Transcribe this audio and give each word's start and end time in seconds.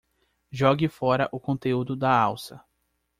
Jogue 0.51 0.87
fora 0.87 1.29
o 1.31 1.39
conteúdo 1.39 1.95
da 1.95 2.09
alça 2.11 2.59